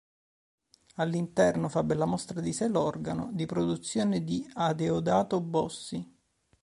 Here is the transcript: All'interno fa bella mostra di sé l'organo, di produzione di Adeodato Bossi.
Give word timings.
All'interno 0.95 1.69
fa 1.69 1.83
bella 1.83 2.05
mostra 2.05 2.41
di 2.41 2.53
sé 2.53 2.67
l'organo, 2.67 3.29
di 3.33 3.45
produzione 3.45 4.23
di 4.23 4.49
Adeodato 4.55 5.39
Bossi. 5.41 6.11